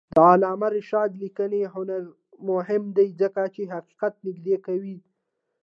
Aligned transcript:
د 0.17 0.19
علامه 0.31 0.67
رشاد 0.77 1.09
لیکنی 1.23 1.61
هنر 1.73 2.03
مهم 2.49 2.83
دی 2.97 3.07
ځکه 3.21 3.41
چې 3.55 3.71
حقیقت 3.75 4.13
نږدې 4.25 4.55
کوي. 4.65 4.97